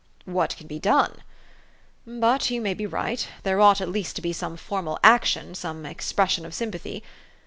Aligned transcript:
"What 0.25 0.57
can 0.57 0.65
be 0.65 0.79
done? 0.79 1.21
But 2.07 2.49
you 2.49 2.59
may 2.59 2.73
be 2.73 2.87
right. 2.87 3.27
There 3.43 3.61
ought 3.61 3.81
at 3.81 3.89
least 3.89 4.15
to 4.15 4.21
be 4.23 4.33
some 4.33 4.57
formal 4.57 4.97
action, 5.03 5.53
some 5.53 5.85
expression 5.85 6.43
of 6.43 6.55
sympathy. 6.55 7.03